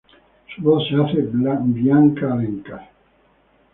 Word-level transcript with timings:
Su 0.55 0.63
voz 0.63 0.89
se 0.89 0.95
hace 0.95 1.29
Bianca 1.31 2.33
Alencar. 2.33 2.89